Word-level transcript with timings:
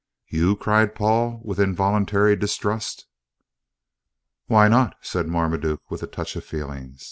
"You!" 0.29 0.55
cried 0.55 0.95
Paul, 0.95 1.41
with 1.43 1.59
involuntary 1.59 2.35
distrust. 2.35 3.05
"Why 4.47 4.67
not?" 4.67 4.95
said 5.01 5.27
Marmaduke, 5.27 5.91
with 5.91 6.01
a 6.01 6.07
touch 6.07 6.35
of 6.35 6.43
feeling. 6.43 6.97